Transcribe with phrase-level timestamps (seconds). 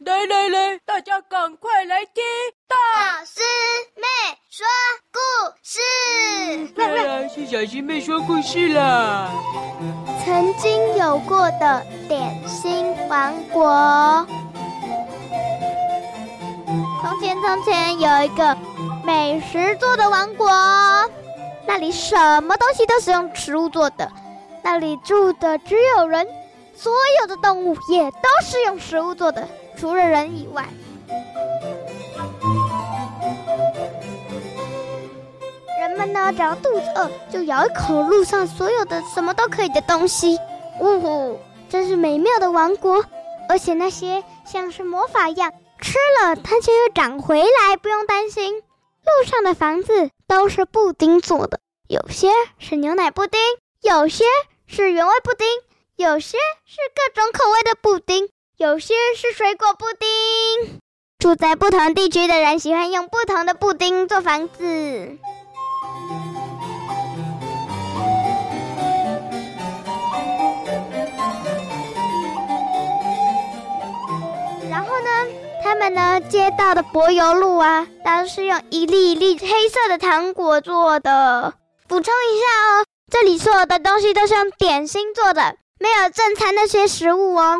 [0.00, 2.22] 来来来，大家赶快来听
[2.66, 3.40] 大师
[3.94, 4.02] 妹
[4.50, 4.66] 说
[5.12, 5.18] 故
[5.62, 5.80] 事。
[6.76, 9.30] 当然是小师妹说故事啦。
[10.24, 14.26] 曾经有过的点心王国。
[17.00, 18.56] 从前从前有一个
[19.04, 20.48] 美食做的王国，
[21.68, 24.10] 那里什么东西都是用食物做的，
[24.60, 26.26] 那里住的只有人，
[26.74, 29.46] 所有的动物也都是用食物做的。
[29.84, 30.66] 除了人以外，
[35.78, 40.38] 人们呢，只要肚子饿，就咬一口路上所有的什么都可以的东西。
[40.80, 43.04] 呜呼，真是美妙的王国！
[43.46, 45.52] 而且那些像是魔法一样，
[45.82, 48.54] 吃了它就又长回来，不用担心。
[48.54, 53.38] 路上的房子都是布丁做的，有些是牛奶布丁，
[53.82, 54.24] 有些
[54.66, 55.46] 是原味布丁，
[55.96, 58.30] 有些是各种口味的布丁。
[58.56, 60.78] 有些是水果布丁，
[61.18, 65.18] 住在不同地区的人喜欢用不同的布丁做房子。
[74.70, 75.10] 然后呢，
[75.64, 81.54] 他们呢，街道的柏油路啊，都是用一粒一粒黑色的糖果做的。
[81.88, 82.46] 补充一下
[82.78, 87.58] 哦，这里所有的东西都是用点心做的，没有正餐那些食物哦。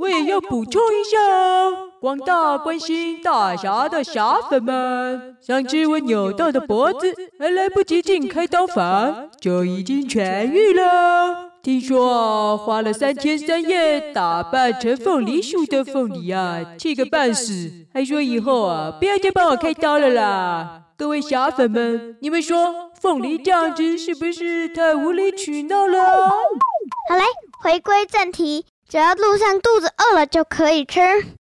[0.00, 11.50] 我也要补充一下哦，广大关心大侠的侠粉们，上次我扭到的脖子还来不及进开刀房，就已经痊愈了。
[11.60, 20.82] 听说花了三天三夜打扮成凤梨树的凤梨啊，气个半死，还说以后啊不要再帮我开刀了啦。
[20.96, 26.28] 各位侠粉们，你们说凤梨这样子是不是太无理取闹了？
[27.08, 27.24] 好嘞，
[27.60, 28.64] 回归正题。
[28.88, 31.00] 只要路上肚子饿了就可以吃。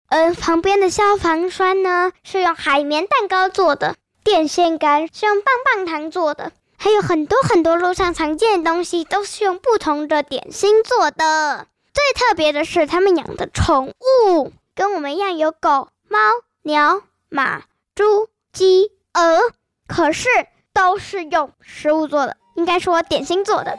[0.10, 11.68] 而旁边的消防栓呢，是用海绵蛋糕做的；电线杆是用棒棒糖做的，还有很多很多路上常见的东西都是用不同的点心做的。
[11.94, 13.94] 最特别的是，他们养的宠
[14.28, 16.20] 物跟我们一样，有狗、猫、
[16.64, 17.62] 鸟、马、
[17.96, 19.54] 猪、鸡、鹅，
[19.88, 20.28] 可是
[20.74, 23.78] 都是用食物做的，应该说点心做的。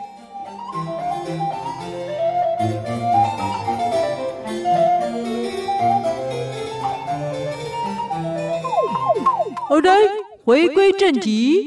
[9.70, 9.88] 好的，
[10.44, 11.64] 回归正题。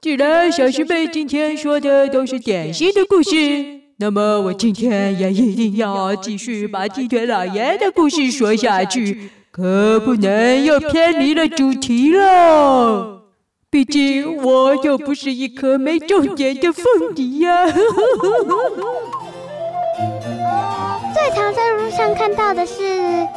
[0.00, 13.24] 既然小师妹今天说的都是点心的故事，那么我今天也一定要继续把鸡腿老爷的故事说下去，可不能又偏离了主题了。
[13.68, 17.66] 毕竟我又不是一颗没重点的凤梨呀。
[17.66, 17.84] 最
[21.36, 22.82] 常在路上看到的是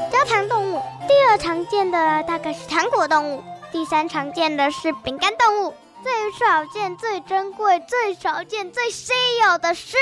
[0.09, 3.43] 焦糖动物，第二常见的大概是糖果动物。
[3.75, 9.11] 第三常见的是饼干动物，最少见、最珍贵、最少见、最稀
[9.43, 9.97] 有的是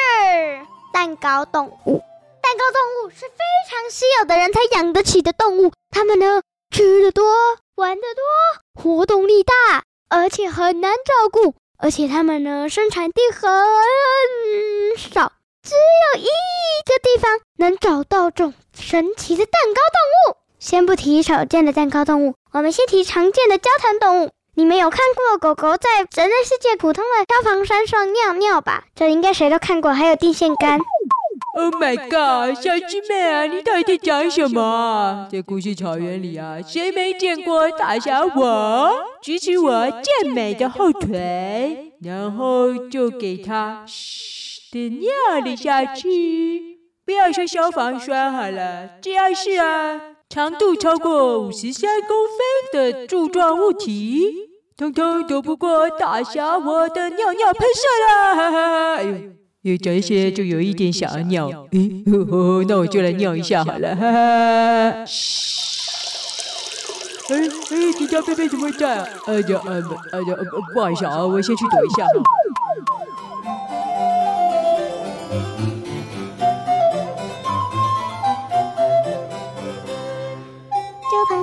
[0.94, 2.03] 蛋糕动物。
[2.39, 7.25] 蛋糕动物是非常稀有的人才养得起的动物，它们呢，吃的多，
[7.73, 9.53] 玩的多，活动力大，
[10.07, 13.50] 而且很难照顾，而且它们呢，生产地很
[15.00, 15.31] 少，
[15.63, 15.73] 只
[16.13, 16.25] 有一
[16.85, 20.42] 个地方能找到种神奇的蛋糕动物。
[20.63, 24.29] 先不提少见的蛋糕动物，我们先提常见的焦糖动物。
[24.56, 28.85] 你们有看过狗狗在人类世界普通的消防栓上尿尿吧？
[28.96, 29.91] 这应该谁都看过。
[29.91, 30.79] 还有电线杆。
[31.57, 35.28] Oh my god，小鸡妹啊，你到底在讲什么？
[35.29, 45.09] 在故事草原里啊，谁没见过大侠我举起我健美的后腿，然后就给它嘘的尿
[45.44, 46.79] 了下去？
[47.06, 50.00] 不要说消防栓好了，只要是啊。
[50.29, 58.35] 长度超过五十三公分的柱状物体，通通躲不过大侠我的尿尿喷射啦！
[58.35, 59.16] 哈哈，哎呦，
[59.61, 65.06] 有这些就有一点想要尿，嗯，呵呵，那我就来尿一下好了，哈哈。
[65.06, 65.31] 嘘，
[67.29, 69.08] 哎哎，你家贝贝怎么在啊？
[69.28, 70.35] 哎呀，哎呀，哎呀，
[70.73, 72.08] 不好意思啊，我先去躲一下。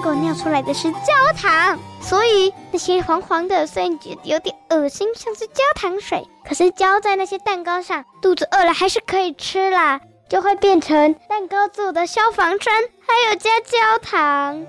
[0.00, 12.74] 狗尿出来的是焦糖，所以那些黄黄的，虽然觉得有点恶心，像是焦糖水，可是浇在那些蛋糕上，肚子饿了还是可以吃啦，就会变成蛋糕做的消防栓，
[13.06, 14.66] 还有加焦糖。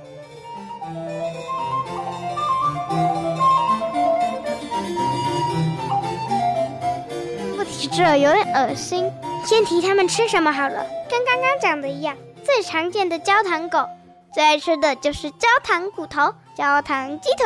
[7.56, 9.10] 不提这有点恶心，
[9.46, 13.80] 先提他们吃什么好了，跟刚刚讲的一样，最常见的焦糖狗。
[14.34, 17.46] 最爱吃的就是焦糖骨头、焦糖鸡腿。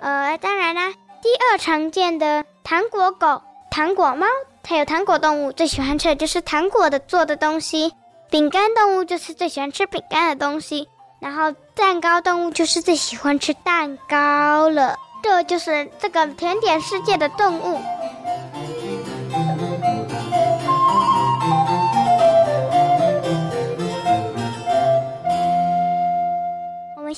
[0.00, 0.92] 呃，当然啦，
[1.22, 4.26] 第二常见的糖果狗、糖果猫，
[4.66, 7.94] 还有糖果动物，最喜欢吃的就是糖果的做的东西。
[8.30, 10.86] 饼干动物就是最喜欢吃饼干的东西，
[11.18, 14.96] 然后蛋糕动物就是最喜欢吃蛋糕了。
[15.22, 17.80] 这就是这个甜点世界的动物。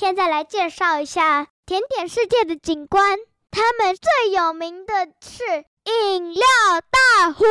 [0.00, 3.19] 现在来介绍一下甜点世界的景观。
[3.50, 5.44] 他们最有名的是
[5.85, 6.43] 饮料
[6.91, 7.44] 大湖。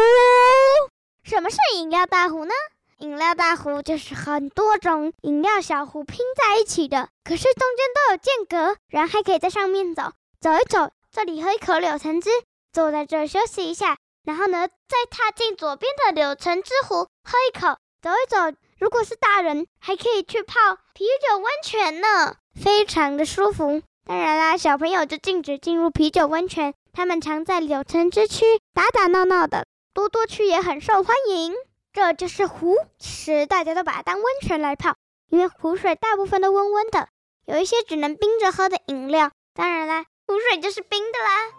[1.23, 2.51] 什么是饮料大湖呢？
[2.97, 10.11] 饮料大湖就是很多种饮料小湖拼在一起的，可是中间都有间隔，人还可以在上面走
[10.41, 10.89] 走一走。
[11.11, 12.31] 这里喝一口柳橙汁，
[12.73, 18.57] 坐在这休息一下，然后呢，再踏进左边的柳橙汁湖喝一口，走一走。
[18.79, 20.55] 如果是大人，还可以去泡
[20.93, 23.81] 啤酒温泉呢，非常的舒服。
[24.05, 29.65] 当然啦，小朋友就禁止进入啤酒温泉，他们常在柳城之区打打闹闹的。
[29.93, 31.53] 多多区也很受欢迎。
[31.91, 34.95] 这就是湖，其实大家都把它当温泉来泡，
[35.29, 37.09] 因为湖水大部分都温温的，
[37.45, 39.31] 有一些只能冰着喝的饮料。
[39.53, 41.51] 当然啦，湖水就是冰的啦。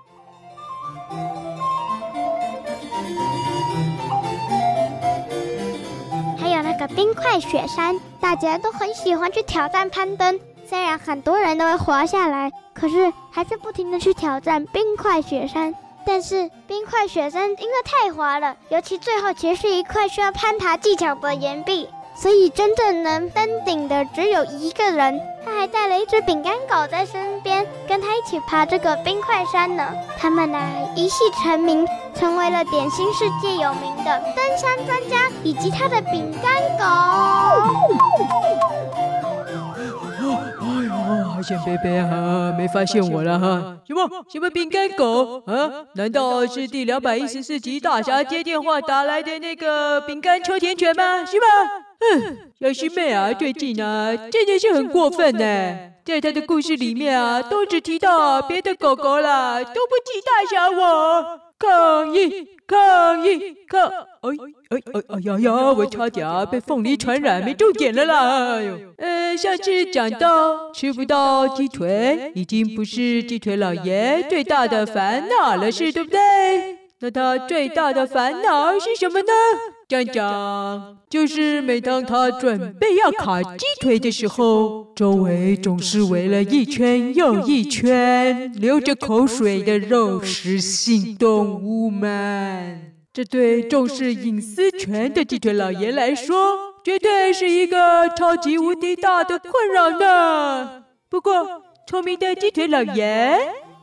[6.81, 10.41] 个冰块雪山，大家都很喜欢去挑战攀登。
[10.67, 15.75] 虽然很多人都会滑下来，可是还是不停的去挑战冰块雪山。
[16.07, 21.87] 但是冰块雪山因为太滑了，尤其最后其实是一块需要攀爬技巧的岩壁。
[22.15, 29.87] 所以真正能登顶的只有一个人，他还带了一只饼干狗在身边，跟他一起爬这个冰块山呢。
[30.19, 30.59] 他们呢
[30.97, 31.87] 一夕成名，
[32.21, 36.85] 成为了点心世界有名的登山专家以及他的饼干狗。
[39.73, 43.79] 哎呦，好险贝贝啊，没发现我了哈？
[43.87, 45.87] 什么什么饼干狗啊？
[45.95, 51.25] 难道是第两百一十四集大侠接电话打来的那个饼干秋田犬吗？
[51.25, 51.47] 是吗？
[52.01, 55.91] 嗯，小师妹啊，最近啊，真的是很过分呢。
[56.05, 61.41] 在他的故事里面啊，都只提到别的狗狗了，都不提大侠我。
[61.59, 62.49] 抗议！
[62.67, 63.55] 抗议！
[63.69, 63.83] 抗！
[63.87, 64.31] 哎
[64.71, 65.73] 哎哎哎呀呀！
[65.77, 68.55] 我差点被凤梨传染，没重点了啦。
[68.55, 76.79] 哎呦，呃，上次讲到吃不到鸡腿，已经不是鸡腿老爷最大的烦恼了，是对不对？
[77.01, 79.33] 那他最大的烦恼是什么呢？
[79.91, 92.93] 讲讲，就是每当他准备要烤鸡腿的时候，周围总是围了一圈又一圈流着口水的肉食性动物们。
[93.13, 100.85] 这对重视隐私权的鸡腿老爷来说，绝对是一个超级无敌大的困扰呢。
[101.09, 103.37] 不过，聪明的鸡腿老爷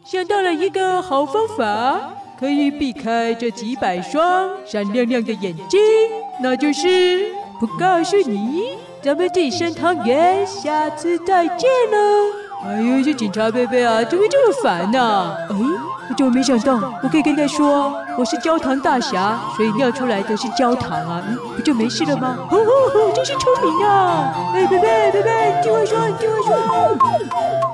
[0.06, 2.14] 想到了一个好方法。
[2.40, 5.80] 可以避开这几百双闪亮亮的眼睛，
[6.42, 8.78] 那就是不告诉你。
[9.02, 11.98] 咱们地生汤圆，下次再见喽。
[12.66, 15.38] 哎呦，这警察贝贝啊，怎么这么烦呢、啊？
[15.50, 15.56] 哎，
[16.10, 22.38] 我怎么没想到，我可以跟他说我是焦糖大侠，所以尿出来的是焦糖啊，嗯，不就没事了吗？
[22.52, 24.52] 哦哦哦，真是聪明啊！
[24.54, 27.67] 哎，贝贝贝贝，听我说，听我说。